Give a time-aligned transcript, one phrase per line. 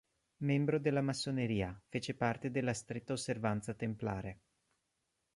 [0.37, 4.39] Membro della massoneria, fece parte della Stretta Osservanza Templare.